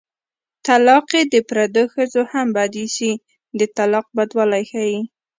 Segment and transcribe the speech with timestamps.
[0.65, 3.11] طلاقي د پردو ښځو هم بد ايسي
[3.59, 4.99] د طلاق بدوالی ښيي